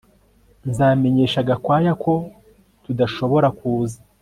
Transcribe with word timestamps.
Nzamenyesha 0.69 1.47
Gakwaya 1.49 1.91
ko 2.03 2.13
tudashobora 2.83 3.47
kuza 3.59 3.97